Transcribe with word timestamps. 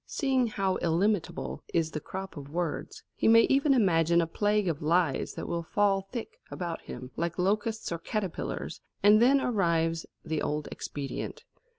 Seeing 0.07 0.47
how 0.47 0.77
illimitable 0.77 1.61
is 1.75 1.91
the 1.91 1.99
crop 1.99 2.35
of 2.35 2.49
words, 2.49 3.03
he 3.13 3.27
may 3.27 3.41
even 3.41 3.75
imagine 3.75 4.19
a 4.19 4.25
plague 4.25 4.67
of 4.67 4.81
lies 4.81 5.35
that 5.35 5.47
will 5.47 5.61
fall 5.61 6.07
thick 6.11 6.39
about 6.49 6.81
him 6.81 7.11
like 7.17 7.37
locusts 7.37 7.91
or 7.91 7.99
caterpillars; 7.99 8.81
and 9.03 9.21
then 9.21 9.39
arrives 9.39 10.07
the 10.25 10.41
old 10.41 10.67
expedient. 10.71 11.43